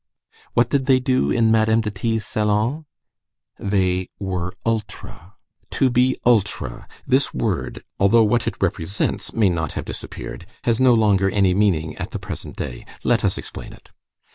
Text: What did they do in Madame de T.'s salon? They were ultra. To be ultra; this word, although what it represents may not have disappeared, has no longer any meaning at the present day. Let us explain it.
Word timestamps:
What 0.55 0.71
did 0.71 0.87
they 0.87 0.99
do 0.99 1.29
in 1.29 1.51
Madame 1.51 1.81
de 1.81 1.91
T.'s 1.91 2.25
salon? 2.25 2.87
They 3.59 4.09
were 4.17 4.51
ultra. 4.65 5.35
To 5.77 5.91
be 5.91 6.17
ultra; 6.25 6.87
this 7.05 7.35
word, 7.35 7.83
although 7.99 8.23
what 8.23 8.47
it 8.47 8.55
represents 8.59 9.31
may 9.31 9.49
not 9.49 9.73
have 9.73 9.85
disappeared, 9.85 10.47
has 10.63 10.79
no 10.79 10.95
longer 10.95 11.29
any 11.29 11.53
meaning 11.53 11.95
at 11.97 12.09
the 12.09 12.17
present 12.17 12.55
day. 12.55 12.83
Let 13.03 13.23
us 13.23 13.37
explain 13.37 13.73
it. 13.73 13.91